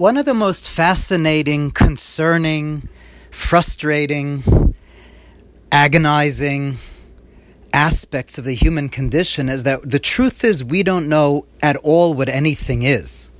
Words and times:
One 0.00 0.16
of 0.16 0.24
the 0.24 0.32
most 0.32 0.66
fascinating, 0.66 1.72
concerning, 1.72 2.88
frustrating, 3.30 4.74
agonizing 5.70 6.78
aspects 7.74 8.38
of 8.38 8.46
the 8.46 8.54
human 8.54 8.88
condition 8.88 9.50
is 9.50 9.64
that 9.64 9.82
the 9.82 9.98
truth 9.98 10.42
is 10.42 10.64
we 10.64 10.82
don't 10.82 11.06
know 11.06 11.44
at 11.62 11.76
all 11.76 12.14
what 12.14 12.30
anything 12.30 12.82
is. 12.82 13.30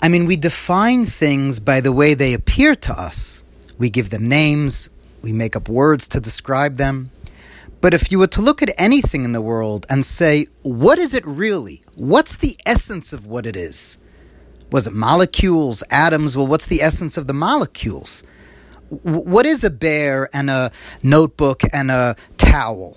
I 0.00 0.08
mean, 0.08 0.26
we 0.26 0.36
define 0.36 1.06
things 1.06 1.58
by 1.58 1.80
the 1.80 1.90
way 1.90 2.14
they 2.14 2.34
appear 2.34 2.76
to 2.76 2.92
us. 2.92 3.42
We 3.78 3.90
give 3.90 4.10
them 4.10 4.28
names, 4.28 4.90
we 5.22 5.32
make 5.32 5.56
up 5.56 5.68
words 5.68 6.06
to 6.10 6.20
describe 6.20 6.76
them. 6.76 7.10
But 7.80 7.94
if 7.94 8.12
you 8.12 8.20
were 8.20 8.28
to 8.28 8.40
look 8.40 8.62
at 8.62 8.70
anything 8.78 9.24
in 9.24 9.32
the 9.32 9.42
world 9.42 9.86
and 9.90 10.06
say, 10.06 10.46
what 10.62 11.00
is 11.00 11.14
it 11.14 11.26
really? 11.26 11.82
What's 11.96 12.36
the 12.36 12.56
essence 12.64 13.12
of 13.12 13.26
what 13.26 13.44
it 13.44 13.56
is? 13.56 13.98
Was 14.70 14.86
it 14.86 14.92
molecules, 14.92 15.82
atoms? 15.90 16.36
Well, 16.36 16.46
what's 16.46 16.66
the 16.66 16.82
essence 16.82 17.16
of 17.16 17.26
the 17.26 17.34
molecules? 17.34 18.24
what 18.90 19.44
is 19.44 19.64
a 19.64 19.70
bear 19.70 20.28
and 20.32 20.48
a 20.48 20.70
notebook 21.02 21.62
and 21.72 21.90
a 21.90 22.16
towel? 22.36 22.96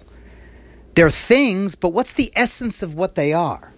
They're 0.95 1.09
things, 1.09 1.75
but 1.75 1.93
what's 1.93 2.13
the 2.13 2.31
essence 2.35 2.83
of 2.83 2.93
what 2.93 3.15
they 3.15 3.33
are? 3.33 3.73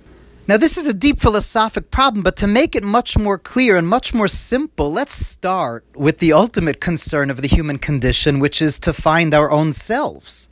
Now, 0.45 0.57
this 0.57 0.77
is 0.77 0.87
a 0.87 0.93
deep 0.93 1.19
philosophic 1.19 1.89
problem, 1.89 2.21
but 2.21 2.35
to 2.37 2.47
make 2.47 2.75
it 2.75 2.83
much 2.83 3.17
more 3.17 3.37
clear 3.37 3.77
and 3.77 3.87
much 3.87 4.13
more 4.13 4.27
simple, 4.27 4.91
let's 4.91 5.13
start 5.13 5.85
with 5.95 6.19
the 6.19 6.33
ultimate 6.33 6.81
concern 6.81 7.29
of 7.29 7.41
the 7.41 7.47
human 7.47 7.77
condition, 7.77 8.39
which 8.39 8.61
is 8.61 8.77
to 8.79 8.91
find 8.91 9.33
our 9.33 9.51
own 9.51 9.71
selves. 9.71 10.49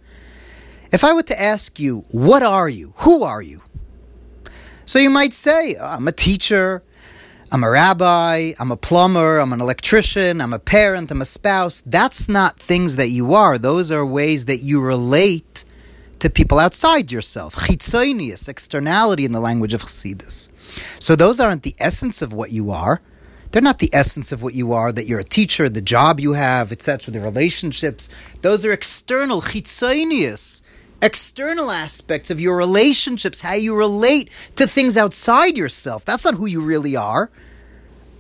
If 0.94 1.04
I 1.04 1.14
were 1.14 1.24
to 1.24 1.42
ask 1.42 1.78
you, 1.78 2.06
what 2.12 2.42
are 2.42 2.70
you? 2.70 2.94
Who 2.98 3.24
are 3.24 3.42
you? 3.42 3.64
So 4.86 4.98
you 4.98 5.10
might 5.10 5.34
say, 5.34 5.76
I'm 5.76 6.08
a 6.08 6.14
teacher, 6.14 6.84
I'm 7.54 7.66
a 7.66 7.70
rabbi, 7.70 8.54
I'm 8.60 8.72
a 8.72 8.78
plumber, 8.78 9.40
I'm 9.40 9.52
an 9.52 9.60
electrician, 9.60 10.40
I'm 10.40 10.54
a 10.54 10.60
parent, 10.60 11.12
I'm 11.12 11.20
a 11.20 11.26
spouse. 11.26 11.82
That's 11.82 12.30
not 12.30 12.58
things 12.58 12.96
that 12.96 13.10
you 13.10 13.34
are. 13.34 13.58
Those 13.58 13.92
are 13.92 14.06
ways 14.06 14.46
that 14.46 14.60
you 14.60 14.80
relate 14.80 15.66
to 16.20 16.30
people 16.30 16.60
outside 16.60 17.12
yourself. 17.12 17.56
Chitzonius, 17.56 18.48
externality 18.48 19.26
in 19.26 19.34
the 19.34 19.42
language 19.42 19.74
of 19.74 19.82
Chassidus. 19.82 20.50
So 21.04 21.14
those 21.14 21.42
aren't 21.42 21.64
the 21.64 21.76
essence 21.78 22.22
of 22.22 22.32
what 22.32 22.54
you 22.54 22.72
are. 22.72 23.02
They're 23.52 23.62
not 23.62 23.80
the 23.80 23.90
essence 23.92 24.32
of 24.32 24.42
what 24.42 24.54
you 24.54 24.72
are, 24.72 24.94
that 24.94 25.06
you're 25.08 25.20
a 25.20 25.26
teacher, 25.26 25.68
the 25.68 25.82
job 25.82 26.22
you 26.22 26.32
have, 26.32 26.72
etc., 26.72 27.14
the 27.14 27.20
relationships. 27.20 28.10
Those 28.44 28.64
are 28.64 28.72
external, 28.72 29.42
chitzonius, 29.42 30.62
external 31.02 31.72
aspects 31.72 32.30
of 32.30 32.40
your 32.40 32.58
relationships, 32.58 33.42
how 33.42 33.54
you 33.54 33.76
relate 33.76 34.30
to 34.56 34.68
things 34.68 34.98
outside 34.98 35.58
yourself. 35.58 36.06
That's 36.06 36.26
not 36.26 36.36
who 36.36 36.46
you 36.46 36.62
really 36.62 36.96
are. 36.96 37.32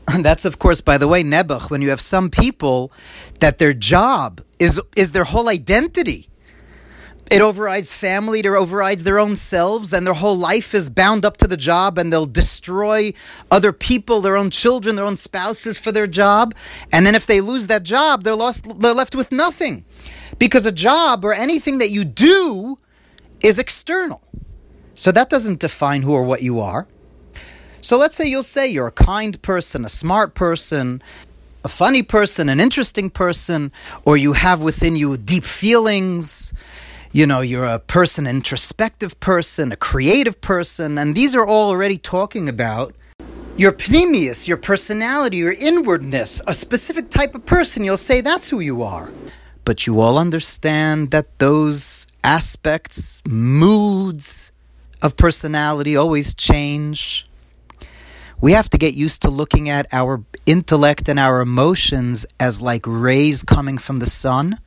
And 0.08 0.26
that's, 0.26 0.46
of 0.46 0.60
course, 0.60 0.82
by 0.82 0.98
the 0.98 1.08
way, 1.08 1.24
Nebuch, 1.24 1.70
when 1.70 1.82
you 1.82 1.90
have 1.90 2.02
some 2.02 2.30
people 2.30 2.92
that 3.40 3.60
their 3.60 3.74
job 3.74 4.42
is, 4.60 4.82
is 4.96 5.12
their 5.12 5.24
whole 5.24 5.48
identity. 5.48 6.28
It 7.32 7.42
overrides 7.42 7.94
family, 7.94 8.40
it 8.42 8.46
overrides 8.46 9.04
their 9.04 9.18
own 9.18 9.38
selves, 9.38 9.94
and 9.94 10.06
their 10.06 10.16
whole 10.16 10.38
life 10.38 10.76
is 10.76 10.90
bound 10.90 11.24
up 11.24 11.38
to 11.38 11.48
the 11.48 11.56
job, 11.56 11.98
and 11.98 12.12
they'll 12.12 12.26
destroy 12.26 13.14
other 13.50 13.72
people, 13.72 14.20
their 14.20 14.36
own 14.36 14.50
children, 14.50 14.98
their 14.98 15.06
own 15.06 15.16
spouses 15.16 15.80
for 15.80 15.94
their 15.94 16.08
job. 16.08 16.54
And 16.92 17.06
then 17.06 17.16
if 17.16 17.26
they 17.26 17.40
lose 17.40 17.68
that 17.68 17.84
job, 17.84 18.24
they're 18.24 18.36
lost 18.36 18.82
they're 18.82 18.94
left 18.94 19.16
with 19.16 19.32
nothing. 19.32 19.86
Because 20.42 20.66
a 20.66 20.72
job 20.72 21.24
or 21.24 21.34
anything 21.36 21.78
that 21.78 21.92
you 21.92 22.04
do 22.04 22.80
is 23.42 23.60
external. 23.60 24.24
So 24.96 25.12
that 25.12 25.30
doesn't 25.30 25.60
define 25.60 26.02
who 26.02 26.14
or 26.14 26.24
what 26.24 26.42
you 26.42 26.60
are. 26.60 26.88
So 27.80 27.96
let's 27.96 28.16
say 28.16 28.26
you'll 28.26 28.42
say 28.42 28.68
you're 28.68 28.88
a 28.88 28.92
kind 28.92 29.40
person, 29.44 29.86
a 29.86 29.90
smart 29.90 30.34
person, 30.34 31.00
a 31.64 31.68
funny 31.68 32.02
person, 32.02 32.50
an 32.50 32.60
interesting 32.60 33.12
person, 33.12 33.72
or 34.04 34.18
you 34.18 34.34
have 34.34 34.64
within 34.64 34.96
you 34.96 35.16
deep 35.16 35.44
feelings. 35.44 36.52
You 37.12 37.28
know, 37.28 37.42
you're 37.42 37.66
a 37.66 37.78
person, 37.78 38.26
introspective 38.26 39.20
person, 39.20 39.72
a 39.72 39.76
creative 39.76 40.42
person, 40.42 40.98
and 40.98 41.14
these 41.14 41.36
are 41.36 41.46
all 41.46 41.70
already 41.70 42.00
talking 42.00 42.50
about 42.50 42.96
your 43.58 43.74
pnimius, 43.74 44.48
your 44.48 44.58
personality, 44.58 45.38
your 45.38 45.54
inwardness, 45.54 46.42
a 46.48 46.56
specific 46.56 47.12
type 47.12 47.36
of 47.36 47.46
person. 47.46 47.84
You'll 47.84 47.96
say 47.96 48.22
that's 48.22 48.50
who 48.50 48.60
you 48.60 48.82
are. 48.82 49.12
But 49.64 49.86
you 49.86 50.00
all 50.00 50.18
understand 50.18 51.12
that 51.12 51.40
those 51.40 52.08
aspects, 52.24 53.22
moods 53.28 54.52
of 55.02 55.18
personality 55.18 55.96
always 55.96 56.34
change 56.34 57.28
we 58.42 58.54
have 58.54 58.70
to 58.70 58.78
get 58.80 58.96
used 58.96 59.22
to 59.22 59.30
looking 59.30 59.70
at 59.70 59.86
our 59.94 60.24
intellect 60.48 61.08
and 61.08 61.20
our 61.20 61.42
emotions 61.42 62.26
as 62.40 62.60
like 62.60 62.88
rays 62.88 63.44
coming 63.44 63.78
from 63.78 64.00
the 64.00 64.08
sun. 64.08 64.58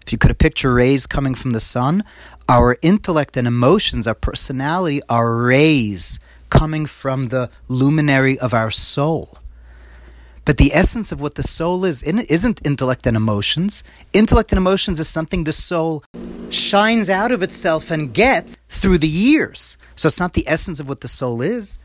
If 0.00 0.12
you 0.12 0.18
could 0.18 0.38
picture 0.38 0.72
rays 0.72 1.08
coming 1.08 1.34
from 1.34 1.50
the 1.50 1.58
sun, 1.58 2.04
our 2.48 2.76
intellect 2.82 3.36
and 3.36 3.48
emotions, 3.48 4.06
our 4.06 4.14
personality, 4.14 5.00
are 5.08 5.34
rays 5.34 6.20
coming 6.50 6.86
from 6.86 7.28
the 7.28 7.50
luminary 7.66 8.38
of 8.38 8.54
our 8.54 8.70
soul. 8.70 9.38
But 10.46 10.56
the 10.56 10.72
essence 10.72 11.12
of 11.12 11.20
what 11.20 11.34
the 11.34 11.42
soul 11.42 11.84
is 11.84 12.02
isn't 12.04 12.64
intellect 12.64 13.06
and 13.06 13.16
emotions. 13.16 13.84
Intellect 14.12 14.52
and 14.52 14.58
emotions 14.58 15.00
is 15.00 15.08
something 15.08 15.44
the 15.44 15.52
soul 15.52 16.04
shines 16.50 17.10
out 17.10 17.32
of 17.32 17.42
itself 17.42 17.90
and 17.90 18.14
gets 18.14 18.56
through 18.68 18.98
the 18.98 19.08
years. 19.08 19.76
So 19.96 20.06
it's 20.06 20.20
not 20.20 20.34
the 20.34 20.44
essence 20.46 20.80
of 20.80 20.88
what 20.88 21.00
the 21.00 21.08
soul 21.08 21.42
is. 21.42 21.78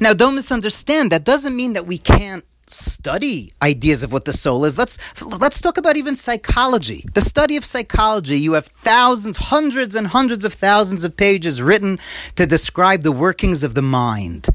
Now, 0.00 0.12
don't 0.14 0.34
misunderstand. 0.34 1.12
That 1.12 1.24
doesn't 1.24 1.54
mean 1.54 1.74
that 1.74 1.86
we 1.86 1.96
can't 1.96 2.44
study 2.66 3.52
ideas 3.62 4.02
of 4.02 4.10
what 4.10 4.24
the 4.24 4.32
soul 4.32 4.64
is. 4.64 4.78
Let's 4.78 4.98
let's 5.38 5.60
talk 5.60 5.76
about 5.76 5.96
even 5.96 6.16
psychology. 6.16 7.04
The 7.14 7.20
study 7.20 7.56
of 7.56 7.64
psychology. 7.64 8.38
You 8.40 8.54
have 8.54 8.66
thousands, 8.66 9.36
hundreds 9.36 9.94
and 9.94 10.08
hundreds 10.08 10.44
of 10.44 10.54
thousands 10.54 11.04
of 11.04 11.16
pages 11.16 11.62
written 11.62 11.98
to 12.36 12.46
describe 12.46 13.02
the 13.02 13.12
workings 13.12 13.62
of 13.62 13.74
the 13.74 13.82
mind. 13.82 14.48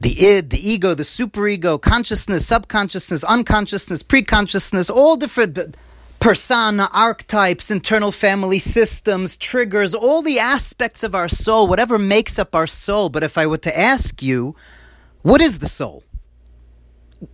The 0.00 0.26
id, 0.26 0.50
the 0.50 0.58
ego, 0.58 0.94
the 0.94 1.02
superego, 1.02 1.80
consciousness, 1.80 2.46
subconsciousness, 2.46 3.22
unconsciousness, 3.22 4.02
preconsciousness, 4.02 4.90
all 4.90 5.16
different 5.16 5.76
persona, 6.20 6.88
archetypes, 6.92 7.70
internal 7.70 8.10
family 8.10 8.58
systems, 8.58 9.36
triggers, 9.36 9.94
all 9.94 10.22
the 10.22 10.38
aspects 10.38 11.02
of 11.02 11.14
our 11.14 11.28
soul, 11.28 11.66
whatever 11.66 11.98
makes 11.98 12.38
up 12.38 12.54
our 12.54 12.66
soul. 12.66 13.08
But 13.10 13.22
if 13.22 13.36
I 13.36 13.46
were 13.46 13.58
to 13.58 13.78
ask 13.78 14.22
you, 14.22 14.54
what 15.22 15.40
is 15.40 15.58
the 15.58 15.66
soul? 15.66 16.04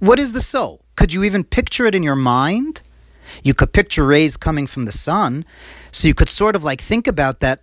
What 0.00 0.18
is 0.18 0.32
the 0.32 0.40
soul? 0.40 0.84
Could 0.96 1.12
you 1.12 1.22
even 1.22 1.44
picture 1.44 1.86
it 1.86 1.94
in 1.94 2.02
your 2.02 2.16
mind? 2.16 2.82
You 3.42 3.54
could 3.54 3.72
picture 3.72 4.06
rays 4.06 4.36
coming 4.36 4.66
from 4.66 4.84
the 4.84 4.92
sun. 4.92 5.44
So 5.92 6.08
you 6.08 6.14
could 6.14 6.28
sort 6.28 6.56
of 6.56 6.64
like 6.64 6.80
think 6.80 7.06
about 7.06 7.40
that 7.40 7.60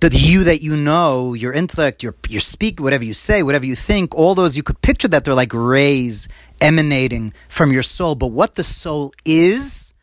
the 0.00 0.10
you 0.12 0.44
that 0.44 0.62
you 0.62 0.76
know, 0.76 1.34
your 1.34 1.52
intellect, 1.52 2.02
your 2.02 2.14
your 2.28 2.40
speak, 2.40 2.80
whatever 2.80 3.04
you 3.04 3.14
say, 3.14 3.42
whatever 3.42 3.64
you 3.64 3.74
think, 3.74 4.14
all 4.14 4.34
those 4.34 4.56
you 4.56 4.62
could 4.62 4.80
picture 4.82 5.08
that 5.08 5.24
they're 5.24 5.34
like 5.34 5.52
rays 5.54 6.28
emanating 6.60 7.32
from 7.48 7.72
your 7.72 7.82
soul. 7.82 8.14
But 8.14 8.28
what 8.28 8.54
the 8.54 8.62
soul 8.62 9.12
is, 9.24 9.94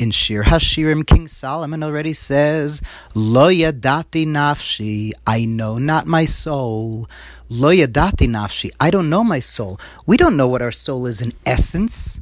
in 0.00 0.10
Shir 0.10 0.44
Hashirim, 0.44 1.06
King 1.06 1.28
Solomon 1.28 1.82
already 1.82 2.14
says, 2.14 2.80
Lo 3.14 3.50
yadati 3.50 4.24
nafshi, 4.26 5.12
I 5.26 5.44
know 5.44 5.76
not 5.76 6.06
my 6.06 6.24
soul. 6.24 7.06
Lo 7.50 7.68
yadati 7.68 8.26
nafshi, 8.26 8.70
I 8.80 8.90
don't 8.90 9.10
know 9.10 9.22
my 9.22 9.40
soul. 9.40 9.78
We 10.06 10.16
don't 10.16 10.38
know 10.38 10.48
what 10.48 10.62
our 10.62 10.70
soul 10.72 11.06
is 11.06 11.20
in 11.20 11.34
essence. 11.44 12.20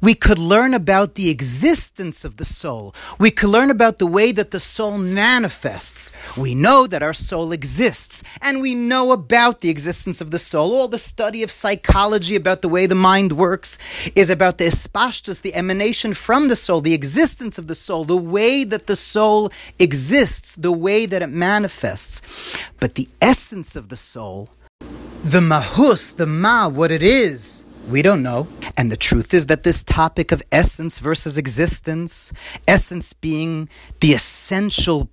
We 0.00 0.14
could 0.14 0.38
learn 0.38 0.74
about 0.74 1.14
the 1.14 1.30
existence 1.30 2.24
of 2.24 2.36
the 2.36 2.44
soul. 2.44 2.94
We 3.18 3.30
could 3.30 3.50
learn 3.50 3.70
about 3.70 3.98
the 3.98 4.06
way 4.06 4.32
that 4.32 4.50
the 4.50 4.60
soul 4.60 4.98
manifests. 4.98 6.12
We 6.36 6.54
know 6.54 6.86
that 6.86 7.02
our 7.02 7.12
soul 7.12 7.52
exists, 7.52 8.22
and 8.40 8.60
we 8.60 8.74
know 8.74 9.12
about 9.12 9.60
the 9.60 9.70
existence 9.70 10.20
of 10.20 10.30
the 10.30 10.38
soul. 10.38 10.74
All 10.74 10.88
the 10.88 10.98
study 10.98 11.42
of 11.42 11.50
psychology 11.50 12.36
about 12.36 12.62
the 12.62 12.68
way 12.68 12.86
the 12.86 12.94
mind 12.94 13.32
works 13.32 13.78
is 14.14 14.30
about 14.30 14.58
the 14.58 14.64
hispashtus, 14.64 15.42
the 15.42 15.54
emanation 15.54 16.14
from 16.14 16.48
the 16.48 16.56
soul, 16.56 16.80
the 16.80 16.94
existence 16.94 17.58
of 17.58 17.66
the 17.66 17.74
soul, 17.74 18.04
the 18.04 18.16
way 18.16 18.64
that 18.64 18.86
the 18.86 18.96
soul 18.96 19.50
exists, 19.78 20.54
the 20.54 20.72
way 20.72 21.06
that 21.06 21.22
it 21.22 21.28
manifests. 21.28 22.70
But 22.80 22.94
the 22.94 23.08
essence 23.20 23.76
of 23.76 23.88
the 23.88 23.96
soul, 23.96 24.50
the 25.22 25.40
mahus, 25.40 26.14
the 26.14 26.26
ma, 26.26 26.68
what 26.68 26.90
it 26.90 27.02
is, 27.02 27.64
we 27.88 28.02
don't 28.02 28.22
know. 28.22 28.48
And 28.76 28.90
the 28.90 28.96
truth 28.96 29.34
is 29.34 29.46
that 29.46 29.62
this 29.62 29.82
topic 29.82 30.32
of 30.32 30.42
essence 30.50 30.98
versus 30.98 31.36
existence, 31.36 32.32
essence 32.66 33.12
being 33.12 33.68
the 34.00 34.12
essential 34.12 35.10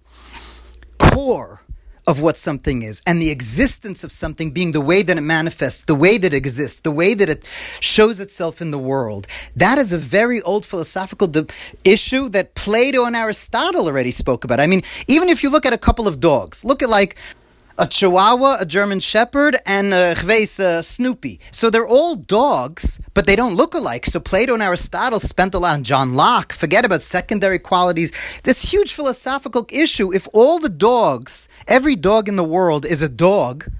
core 0.98 1.62
of 2.08 2.20
what 2.20 2.36
something 2.36 2.82
is, 2.82 3.02
and 3.06 3.22
the 3.22 3.30
existence 3.30 4.04
of 4.04 4.12
something 4.12 4.52
being 4.52 4.72
the 4.72 4.82
way 4.82 5.04
that 5.04 5.18
it 5.18 5.22
manifests, 5.22 5.84
the 5.84 5.96
way 5.96 6.18
that 6.18 6.34
it 6.34 6.38
exists, 6.38 6.82
the 6.82 6.92
way 6.92 7.14
that 7.14 7.30
it 7.30 7.48
shows 7.80 8.20
itself 8.20 8.60
in 8.60 8.72
the 8.72 8.80
world. 8.80 9.28
That 9.56 9.78
is 9.78 9.94
a 9.94 9.98
very 9.98 10.42
old 10.42 10.66
philosophical 10.66 11.28
de- 11.28 11.46
issue 11.84 12.28
that 12.30 12.56
Plato 12.56 13.06
and 13.06 13.16
Aristotle 13.16 13.86
already 13.86 14.12
spoke 14.12 14.44
about. 14.44 14.60
I 14.60 14.66
mean, 14.66 14.82
even 15.08 15.30
if 15.30 15.44
you 15.44 15.50
look 15.52 15.66
at 15.66 15.74
a 15.74 15.78
couple 15.78 16.08
of 16.08 16.20
dogs, 16.20 16.66
look 16.66 16.82
at 16.82 16.90
like 16.90 17.18
a 17.78 17.88
Chihuahua, 17.88 18.58
a 18.60 18.66
German 18.66 19.00
Shepherd, 19.00 19.58
and 19.66 19.94
a 19.94 20.16
Chves 20.16 20.60
uh, 20.60 20.82
Snoopy. 20.82 21.40
So 21.52 21.70
they're 21.70 21.88
all 21.88 22.16
dogs, 22.16 23.00
but 23.14 23.26
they 23.26 23.36
don't 23.36 23.56
look 23.56 23.74
alike. 23.74 24.06
So 24.06 24.20
Plato 24.20 24.54
and 24.54 24.64
Aristotle 24.64 25.20
spent 25.20 25.54
a 25.54 25.60
lot 25.60 25.76
on 25.76 25.84
John 25.84 26.16
Locke. 26.16 26.54
Forget 26.54 26.86
about 26.86 27.02
secondary 27.02 27.60
qualities. 27.60 28.12
This 28.44 28.72
huge 28.72 28.94
philosophical 28.94 29.68
issue. 29.70 30.14
If 30.14 30.28
all 30.34 30.60
the 30.60 30.70
dogs, 30.70 31.50
every 31.68 31.96
dog 31.96 32.28
in 32.28 32.36
the 32.36 32.44
world 32.44 32.86
is 32.86 33.02
a 33.02 33.10
dog, 33.10 33.72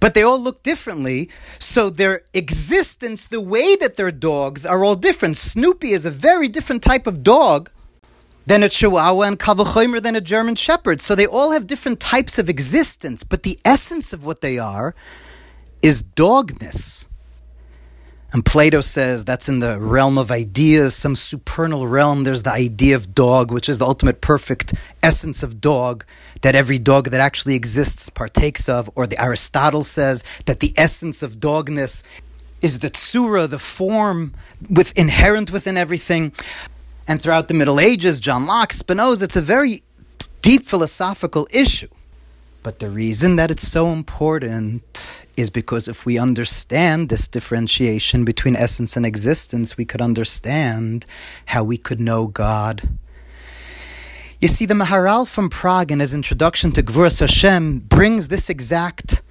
but 0.00 0.14
they 0.14 0.22
all 0.22 0.38
look 0.38 0.62
differently. 0.62 1.28
So 1.58 1.90
their 1.90 2.22
existence, 2.34 3.26
the 3.26 3.40
way 3.40 3.76
that 3.76 3.96
they're 3.96 4.10
dogs, 4.12 4.64
are 4.64 4.84
all 4.84 4.94
different. 4.94 5.36
Snoopy 5.36 5.90
is 5.90 6.06
a 6.06 6.10
very 6.10 6.48
different 6.48 6.82
type 6.82 7.06
of 7.06 7.22
dog 7.22 7.70
than 8.48 8.62
a 8.62 8.68
Chihuahua 8.70 9.26
and 9.26 9.38
Kavachomer 9.38 10.02
than 10.02 10.16
a 10.16 10.22
German 10.22 10.54
Shepherd. 10.54 11.02
So 11.02 11.14
they 11.14 11.26
all 11.26 11.52
have 11.52 11.66
different 11.66 12.00
types 12.00 12.38
of 12.38 12.48
existence, 12.48 13.22
but 13.22 13.42
the 13.42 13.58
essence 13.62 14.14
of 14.14 14.24
what 14.24 14.40
they 14.40 14.58
are 14.58 14.94
is 15.82 16.02
dogness. 16.02 17.06
And 18.32 18.44
Plato 18.44 18.80
says 18.80 19.24
that's 19.24 19.50
in 19.50 19.60
the 19.60 19.78
realm 19.78 20.16
of 20.16 20.30
ideas, 20.30 20.96
some 20.96 21.14
supernal 21.14 21.86
realm. 21.86 22.24
There's 22.24 22.42
the 22.42 22.52
idea 22.52 22.96
of 22.96 23.14
dog, 23.14 23.52
which 23.52 23.68
is 23.68 23.78
the 23.78 23.86
ultimate 23.86 24.22
perfect 24.22 24.74
essence 25.02 25.42
of 25.42 25.60
dog 25.60 26.06
that 26.40 26.54
every 26.54 26.78
dog 26.78 27.10
that 27.10 27.20
actually 27.20 27.54
exists 27.54 28.08
partakes 28.08 28.66
of. 28.66 28.88
Or 28.94 29.06
the 29.06 29.22
Aristotle 29.22 29.84
says 29.84 30.24
that 30.46 30.60
the 30.60 30.72
essence 30.74 31.22
of 31.22 31.38
dogness 31.38 32.02
is 32.62 32.78
the 32.78 32.90
tsura, 32.90 33.48
the 33.48 33.58
form 33.58 34.32
with 34.70 34.96
inherent 34.98 35.50
within 35.50 35.76
everything. 35.76 36.32
And 37.08 37.22
throughout 37.22 37.48
the 37.48 37.54
Middle 37.54 37.80
Ages, 37.80 38.20
John 38.20 38.46
Locke, 38.46 38.74
Spinoza, 38.74 39.24
it's 39.24 39.34
a 39.34 39.40
very 39.40 39.82
deep 40.42 40.64
philosophical 40.64 41.48
issue. 41.54 41.88
But 42.62 42.80
the 42.80 42.90
reason 42.90 43.36
that 43.36 43.50
it's 43.50 43.66
so 43.66 43.88
important 43.92 45.24
is 45.34 45.48
because 45.48 45.88
if 45.88 46.04
we 46.04 46.18
understand 46.18 47.08
this 47.08 47.26
differentiation 47.26 48.26
between 48.26 48.54
essence 48.54 48.94
and 48.94 49.06
existence, 49.06 49.78
we 49.78 49.86
could 49.86 50.02
understand 50.02 51.06
how 51.46 51.64
we 51.64 51.78
could 51.78 51.98
know 51.98 52.26
God. 52.26 52.88
You 54.38 54.48
see, 54.48 54.66
the 54.66 54.74
Maharal 54.74 55.26
from 55.26 55.48
Prague 55.48 55.90
in 55.90 56.00
his 56.00 56.12
introduction 56.12 56.72
to 56.72 56.82
Gvuras 56.82 57.20
Hashem 57.20 57.78
brings 57.80 58.28
this 58.28 58.50
exact 58.50 59.22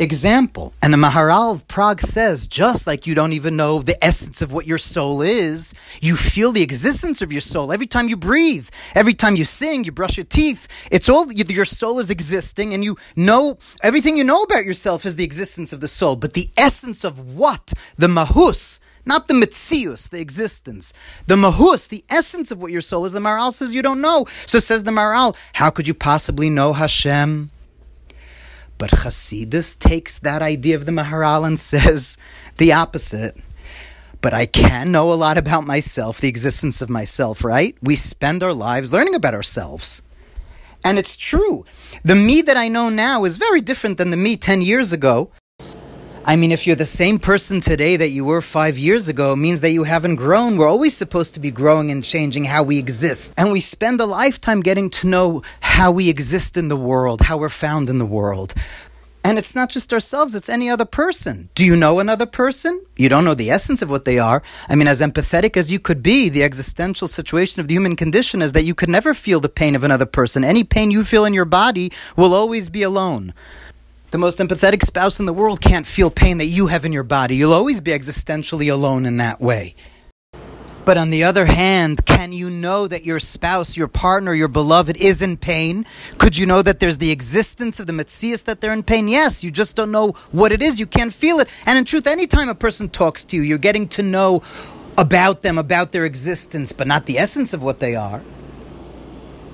example. 0.00 0.72
And 0.82 0.92
the 0.92 0.98
Maharal 0.98 1.54
of 1.54 1.68
Prague 1.68 2.00
says, 2.00 2.46
just 2.46 2.86
like 2.86 3.06
you 3.06 3.14
don't 3.14 3.34
even 3.34 3.54
know 3.56 3.80
the 3.80 4.02
essence 4.02 4.42
of 4.42 4.50
what 4.50 4.66
your 4.66 4.78
soul 4.78 5.22
is, 5.22 5.74
you 6.00 6.16
feel 6.16 6.50
the 6.50 6.62
existence 6.62 7.22
of 7.22 7.30
your 7.30 7.42
soul 7.42 7.72
every 7.72 7.86
time 7.86 8.08
you 8.08 8.16
breathe, 8.16 8.68
every 8.94 9.14
time 9.14 9.36
you 9.36 9.44
sing, 9.44 9.84
you 9.84 9.92
brush 9.92 10.16
your 10.16 10.24
teeth. 10.24 10.88
It's 10.90 11.08
all 11.08 11.30
your 11.30 11.64
soul 11.64 11.98
is 11.98 12.10
existing, 12.10 12.72
and 12.74 12.82
you 12.82 12.96
know 13.14 13.58
everything 13.82 14.16
you 14.16 14.24
know 14.24 14.42
about 14.42 14.64
yourself 14.64 15.04
is 15.04 15.16
the 15.16 15.24
existence 15.24 15.72
of 15.72 15.80
the 15.80 15.88
soul. 15.88 16.16
But 16.16 16.32
the 16.32 16.48
essence 16.56 17.04
of 17.04 17.34
what? 17.34 17.72
The 17.96 18.08
Mahus. 18.08 18.80
Not 19.06 19.28
the 19.28 19.34
mitzius, 19.34 20.10
the 20.10 20.20
existence. 20.20 20.92
The 21.26 21.34
mahus, 21.34 21.88
the 21.88 22.04
essence 22.10 22.50
of 22.50 22.60
what 22.60 22.70
your 22.70 22.82
soul 22.82 23.06
is, 23.06 23.12
the 23.12 23.18
Maharal 23.18 23.50
says 23.50 23.74
you 23.74 23.80
don't 23.80 24.02
know. 24.02 24.26
So 24.26 24.58
says 24.58 24.84
the 24.84 24.90
Maharal, 24.90 25.36
how 25.54 25.70
could 25.70 25.88
you 25.88 25.94
possibly 25.94 26.50
know 26.50 26.74
Hashem? 26.74 27.50
But 28.80 28.92
Chasidus 28.92 29.78
takes 29.78 30.18
that 30.18 30.40
idea 30.40 30.74
of 30.74 30.86
the 30.86 30.90
Maharal 30.90 31.46
and 31.46 31.60
says 31.60 32.16
the 32.56 32.72
opposite. 32.72 33.36
But 34.22 34.32
I 34.32 34.46
can 34.46 34.90
know 34.90 35.12
a 35.12 35.20
lot 35.20 35.36
about 35.36 35.66
myself, 35.66 36.18
the 36.18 36.28
existence 36.28 36.80
of 36.80 36.88
myself, 36.88 37.44
right? 37.44 37.76
We 37.82 37.94
spend 37.94 38.42
our 38.42 38.54
lives 38.54 38.90
learning 38.90 39.14
about 39.14 39.34
ourselves. 39.34 40.00
And 40.82 40.98
it's 40.98 41.14
true. 41.14 41.66
The 42.04 42.16
me 42.16 42.40
that 42.40 42.56
I 42.56 42.68
know 42.68 42.88
now 42.88 43.24
is 43.26 43.36
very 43.36 43.60
different 43.60 43.98
than 43.98 44.08
the 44.08 44.16
me 44.16 44.38
10 44.38 44.62
years 44.62 44.94
ago. 44.94 45.30
I 46.26 46.36
mean, 46.36 46.52
if 46.52 46.66
you're 46.66 46.76
the 46.76 46.84
same 46.84 47.18
person 47.18 47.60
today 47.60 47.96
that 47.96 48.10
you 48.10 48.26
were 48.26 48.42
five 48.42 48.76
years 48.76 49.08
ago, 49.08 49.32
it 49.32 49.36
means 49.36 49.60
that 49.60 49.72
you 49.72 49.84
haven't 49.84 50.16
grown. 50.16 50.58
We're 50.58 50.68
always 50.68 50.94
supposed 50.94 51.32
to 51.34 51.40
be 51.40 51.50
growing 51.50 51.90
and 51.90 52.04
changing 52.04 52.44
how 52.44 52.62
we 52.62 52.78
exist. 52.78 53.32
And 53.38 53.50
we 53.50 53.60
spend 53.60 54.00
a 54.00 54.06
lifetime 54.06 54.60
getting 54.60 54.90
to 54.90 55.08
know 55.08 55.42
how 55.60 55.90
we 55.90 56.10
exist 56.10 56.58
in 56.58 56.68
the 56.68 56.76
world, 56.76 57.22
how 57.22 57.38
we're 57.38 57.48
found 57.48 57.88
in 57.88 57.98
the 57.98 58.06
world. 58.06 58.52
And 59.24 59.38
it's 59.38 59.54
not 59.54 59.70
just 59.70 59.92
ourselves, 59.92 60.34
it's 60.34 60.48
any 60.48 60.68
other 60.68 60.84
person. 60.84 61.48
Do 61.54 61.64
you 61.64 61.74
know 61.74 62.00
another 62.00 62.26
person? 62.26 62.84
You 62.96 63.08
don't 63.08 63.24
know 63.24 63.34
the 63.34 63.50
essence 63.50 63.82
of 63.82 63.90
what 63.90 64.04
they 64.04 64.18
are. 64.18 64.42
I 64.68 64.76
mean, 64.76 64.88
as 64.88 65.00
empathetic 65.00 65.56
as 65.56 65.72
you 65.72 65.78
could 65.78 66.02
be, 66.02 66.28
the 66.28 66.42
existential 66.42 67.08
situation 67.08 67.60
of 67.60 67.68
the 67.68 67.74
human 67.74 67.96
condition 67.96 68.40
is 68.40 68.52
that 68.52 68.64
you 68.64 68.74
could 68.74 68.88
never 68.88 69.14
feel 69.14 69.40
the 69.40 69.48
pain 69.48 69.74
of 69.74 69.84
another 69.84 70.06
person. 70.06 70.44
Any 70.44 70.64
pain 70.64 70.90
you 70.90 71.02
feel 71.02 71.24
in 71.24 71.34
your 71.34 71.44
body 71.44 71.92
will 72.16 72.34
always 72.34 72.68
be 72.68 72.82
alone. 72.82 73.34
The 74.10 74.18
most 74.18 74.40
empathetic 74.40 74.82
spouse 74.82 75.20
in 75.20 75.26
the 75.26 75.32
world 75.32 75.60
can't 75.60 75.86
feel 75.86 76.10
pain 76.10 76.38
that 76.38 76.46
you 76.46 76.66
have 76.66 76.84
in 76.84 76.92
your 76.92 77.04
body. 77.04 77.36
You'll 77.36 77.52
always 77.52 77.78
be 77.78 77.92
existentially 77.92 78.72
alone 78.72 79.06
in 79.06 79.18
that 79.18 79.40
way. 79.40 79.76
But 80.84 80.98
on 80.98 81.10
the 81.10 81.22
other 81.22 81.44
hand, 81.44 82.04
can 82.06 82.32
you 82.32 82.50
know 82.50 82.88
that 82.88 83.04
your 83.04 83.20
spouse, 83.20 83.76
your 83.76 83.86
partner, 83.86 84.34
your 84.34 84.48
beloved 84.48 85.00
is 85.00 85.22
in 85.22 85.36
pain? 85.36 85.86
Could 86.18 86.36
you 86.36 86.44
know 86.44 86.60
that 86.60 86.80
there's 86.80 86.98
the 86.98 87.12
existence 87.12 87.78
of 87.78 87.86
the 87.86 87.92
Mitzius 87.92 88.42
that 88.46 88.60
they're 88.60 88.72
in 88.72 88.82
pain? 88.82 89.06
Yes, 89.06 89.44
you 89.44 89.52
just 89.52 89.76
don't 89.76 89.92
know 89.92 90.10
what 90.32 90.50
it 90.50 90.60
is. 90.60 90.80
You 90.80 90.86
can't 90.86 91.12
feel 91.12 91.38
it. 91.38 91.48
And 91.64 91.78
in 91.78 91.84
truth, 91.84 92.08
anytime 92.08 92.48
a 92.48 92.54
person 92.56 92.88
talks 92.88 93.24
to 93.26 93.36
you, 93.36 93.42
you're 93.42 93.58
getting 93.58 93.86
to 93.90 94.02
know 94.02 94.42
about 94.98 95.42
them, 95.42 95.56
about 95.56 95.92
their 95.92 96.04
existence, 96.04 96.72
but 96.72 96.88
not 96.88 97.06
the 97.06 97.18
essence 97.18 97.54
of 97.54 97.62
what 97.62 97.78
they 97.78 97.94
are. 97.94 98.24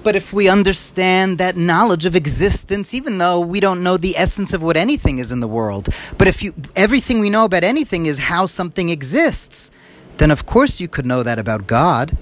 But 0.07 0.15
if 0.15 0.33
we 0.33 0.49
understand 0.49 1.39
that 1.39 1.57
knowledge 1.57 2.07
of 2.07 2.15
existence, 2.15 2.95
even 2.95 3.19
though 3.19 3.41
we 3.41 3.59
don't 3.59 3.83
know 3.83 3.97
the 3.97 4.17
essence 4.17 4.53
of 4.53 4.63
what 4.63 4.77
anything 4.77 5.19
is 5.19 5.33
in 5.33 5.41
the 5.41 5.49
world, 5.49 5.89
but 6.17 6.29
if 6.29 6.45
you 6.45 6.55
everything 6.77 7.19
we 7.19 7.29
know 7.29 7.45
about 7.45 7.65
anything 7.65 8.07
is 8.07 8.19
how 8.31 8.47
something 8.47 8.89
exists, 8.89 9.73
then 10.19 10.31
of 10.31 10.47
course 10.47 10.79
you 10.81 10.87
could 10.87 11.07
know 11.07 11.25
that 11.25 11.41
about 11.41 11.67
God. 11.67 12.17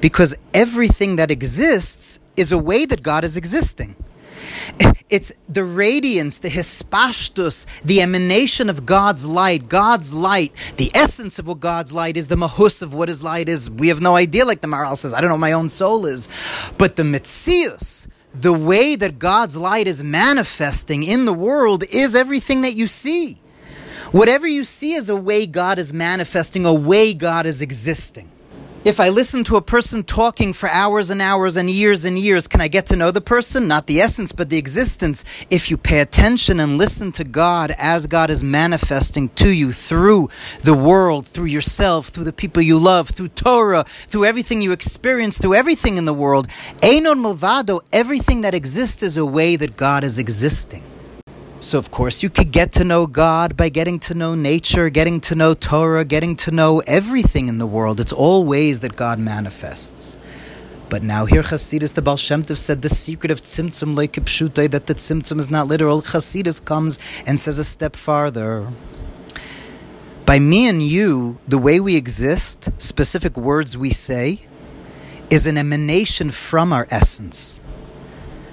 Because 0.00 0.36
everything 0.54 1.16
that 1.16 1.32
exists 1.32 2.20
is 2.36 2.52
a 2.52 2.58
way 2.70 2.84
that 2.84 3.02
God 3.02 3.24
is 3.24 3.36
existing. 3.36 3.96
It's 5.10 5.30
the 5.46 5.62
radiance, 5.62 6.38
the 6.38 6.48
hispashtus, 6.48 7.66
the 7.82 8.00
emanation 8.00 8.70
of 8.70 8.86
God's 8.86 9.26
light, 9.26 9.68
God's 9.68 10.14
light, 10.14 10.54
the 10.78 10.90
essence 10.94 11.38
of 11.38 11.46
what 11.46 11.60
God's 11.60 11.92
light 11.92 12.16
is, 12.16 12.28
the 12.28 12.36
mahus 12.36 12.80
of 12.80 12.94
what 12.94 13.10
His 13.10 13.22
light 13.22 13.46
is. 13.46 13.70
We 13.70 13.88
have 13.88 14.00
no 14.00 14.16
idea, 14.16 14.46
like 14.46 14.62
the 14.62 14.68
Maharal 14.68 14.96
says, 14.96 15.12
I 15.12 15.20
don't 15.20 15.28
know 15.28 15.34
what 15.34 15.40
my 15.40 15.52
own 15.52 15.68
soul 15.68 16.06
is. 16.06 16.30
But 16.78 16.96
the 16.96 17.02
mitzius, 17.02 18.08
the 18.32 18.54
way 18.54 18.96
that 18.96 19.18
God's 19.18 19.54
light 19.54 19.86
is 19.86 20.02
manifesting 20.02 21.02
in 21.02 21.26
the 21.26 21.34
world, 21.34 21.84
is 21.92 22.16
everything 22.16 22.62
that 22.62 22.74
you 22.74 22.86
see. 22.86 23.36
Whatever 24.12 24.46
you 24.46 24.64
see 24.64 24.94
is 24.94 25.10
a 25.10 25.16
way 25.16 25.44
God 25.44 25.78
is 25.78 25.92
manifesting, 25.92 26.64
a 26.64 26.72
way 26.72 27.12
God 27.12 27.44
is 27.44 27.60
existing. 27.60 28.31
If 28.84 28.98
I 28.98 29.10
listen 29.10 29.44
to 29.44 29.54
a 29.54 29.62
person 29.62 30.02
talking 30.02 30.52
for 30.52 30.68
hours 30.68 31.08
and 31.08 31.22
hours 31.22 31.56
and 31.56 31.70
years 31.70 32.04
and 32.04 32.18
years, 32.18 32.48
can 32.48 32.60
I 32.60 32.66
get 32.66 32.84
to 32.86 32.96
know 32.96 33.12
the 33.12 33.20
person? 33.20 33.68
Not 33.68 33.86
the 33.86 34.00
essence, 34.00 34.32
but 34.32 34.50
the 34.50 34.58
existence. 34.58 35.24
If 35.50 35.70
you 35.70 35.76
pay 35.76 36.00
attention 36.00 36.58
and 36.58 36.76
listen 36.76 37.12
to 37.12 37.22
God 37.22 37.72
as 37.78 38.08
God 38.08 38.28
is 38.28 38.42
manifesting 38.42 39.28
to 39.36 39.50
you 39.50 39.70
through 39.70 40.30
the 40.64 40.76
world, 40.76 41.28
through 41.28 41.44
yourself, 41.44 42.08
through 42.08 42.24
the 42.24 42.32
people 42.32 42.60
you 42.60 42.76
love, 42.76 43.10
through 43.10 43.28
Torah, 43.28 43.84
through 43.84 44.24
everything 44.24 44.60
you 44.60 44.72
experience, 44.72 45.38
through 45.38 45.54
everything 45.54 45.96
in 45.96 46.04
the 46.04 46.12
world, 46.12 46.48
Ein 46.82 47.06
Od 47.06 47.18
Milvado, 47.18 47.86
everything 47.92 48.40
that 48.40 48.52
exists 48.52 49.04
is 49.04 49.16
a 49.16 49.24
way 49.24 49.54
that 49.54 49.76
God 49.76 50.02
is 50.02 50.18
existing. 50.18 50.82
So, 51.62 51.78
of 51.78 51.92
course, 51.92 52.24
you 52.24 52.28
could 52.28 52.50
get 52.50 52.72
to 52.72 52.84
know 52.84 53.06
God 53.06 53.56
by 53.56 53.68
getting 53.68 54.00
to 54.00 54.14
know 54.14 54.34
nature, 54.34 54.90
getting 54.90 55.20
to 55.20 55.36
know 55.36 55.54
Torah, 55.54 56.04
getting 56.04 56.34
to 56.38 56.50
know 56.50 56.82
everything 56.88 57.46
in 57.46 57.58
the 57.58 57.68
world. 57.68 58.00
It's 58.00 58.12
all 58.12 58.44
ways 58.44 58.80
that 58.80 58.96
God 58.96 59.20
manifests. 59.20 60.18
But 60.90 61.04
now 61.04 61.24
here 61.24 61.42
Chasidus, 61.42 61.94
the 61.94 62.02
Baal 62.02 62.16
Shem 62.16 62.42
Tov 62.42 62.56
said 62.56 62.82
the 62.82 62.88
secret 62.88 63.30
of 63.30 63.42
Tzimtzum 63.42 63.94
Leikipshutai, 63.94 64.72
that 64.72 64.86
the 64.86 64.94
Tzimtzum 64.94 65.38
is 65.38 65.52
not 65.52 65.68
literal. 65.68 66.02
Chasidus 66.02 66.62
comes 66.62 66.98
and 67.28 67.38
says 67.38 67.60
a 67.60 67.64
step 67.64 67.94
farther. 67.94 68.66
By 70.26 70.40
me 70.40 70.66
and 70.66 70.82
you, 70.82 71.38
the 71.46 71.58
way 71.58 71.78
we 71.78 71.96
exist, 71.96 72.70
specific 72.76 73.36
words 73.36 73.78
we 73.78 73.90
say, 73.90 74.40
is 75.30 75.46
an 75.46 75.56
emanation 75.56 76.32
from 76.32 76.72
our 76.72 76.88
essence 76.90 77.62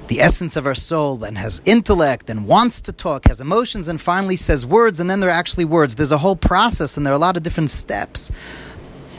the 0.09 0.19
essence 0.19 0.55
of 0.55 0.65
our 0.65 0.75
soul 0.75 1.23
and 1.23 1.37
has 1.37 1.61
intellect 1.65 2.29
and 2.29 2.47
wants 2.47 2.81
to 2.81 2.91
talk, 2.91 3.25
has 3.25 3.39
emotions, 3.39 3.87
and 3.87 4.01
finally 4.01 4.35
says 4.35 4.65
words, 4.65 4.99
and 4.99 5.09
then 5.09 5.19
they're 5.19 5.29
actually 5.29 5.65
words. 5.65 5.95
There's 5.95 6.11
a 6.11 6.17
whole 6.17 6.35
process 6.35 6.97
and 6.97 7.05
there 7.05 7.13
are 7.13 7.15
a 7.15 7.19
lot 7.19 7.37
of 7.37 7.43
different 7.43 7.69
steps. 7.69 8.31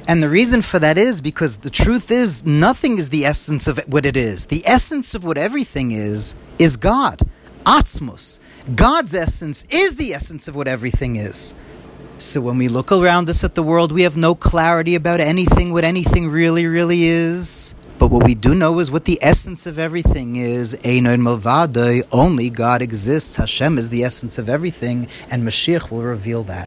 And 0.09 0.20
the 0.20 0.28
reason 0.28 0.62
for 0.62 0.80
that 0.80 0.99
is 0.99 1.20
because 1.20 1.59
the 1.59 1.70
truth 1.70 2.11
is, 2.11 2.44
nothing 2.44 2.99
is 2.99 3.11
the 3.11 3.25
essence 3.25 3.68
of 3.68 3.78
what 3.87 4.04
it 4.04 4.16
is. 4.16 4.47
The 4.47 4.64
essence 4.66 5.14
of 5.14 5.23
what 5.23 5.38
everything 5.38 5.92
is, 5.92 6.35
is 6.59 6.76
God. 6.76 7.20
Atzmus. 7.64 8.40
God's 8.75 9.14
essence 9.14 9.64
is 9.70 9.94
the 9.94 10.12
essence 10.12 10.49
of 10.49 10.56
what 10.56 10.66
everything 10.66 11.14
is. 11.14 11.54
So 12.18 12.40
when 12.40 12.59
we 12.59 12.66
look 12.66 12.90
around 12.90 13.30
us 13.30 13.44
at 13.44 13.54
the 13.54 13.62
world, 13.62 13.92
we 13.92 14.02
have 14.02 14.16
no 14.16 14.35
clarity 14.35 14.97
about 14.97 15.20
anything, 15.20 15.73
what 15.73 15.85
anything 15.85 16.28
really, 16.28 16.66
really 16.66 17.04
is. 17.04 17.75
But 18.11 18.17
what 18.17 18.26
we 18.26 18.35
do 18.35 18.57
know 18.57 18.81
is 18.81 18.90
what 18.90 19.05
the 19.05 19.21
essence 19.23 19.67
of 19.69 19.79
everything 19.79 20.35
is. 20.35 20.75
Only 22.12 22.50
God 22.50 22.83
exists. 22.83 23.37
Hashem 23.37 23.79
is 23.79 23.88
the 23.88 24.02
essence 24.02 24.37
of 24.37 24.49
everything, 24.49 25.07
and 25.31 25.45
Mashiach 25.45 25.93
will 25.93 26.02
reveal 26.02 26.43
that. 26.43 26.59